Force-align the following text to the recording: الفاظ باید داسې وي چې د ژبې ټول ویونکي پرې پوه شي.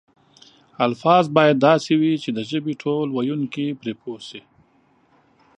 الفاظ 0.87 1.23
باید 1.37 1.57
داسې 1.67 1.91
وي 2.01 2.13
چې 2.23 2.29
د 2.33 2.39
ژبې 2.49 2.73
ټول 2.83 3.07
ویونکي 3.11 3.65
پرې 3.79 3.93
پوه 4.01 4.19
شي. 4.27 4.41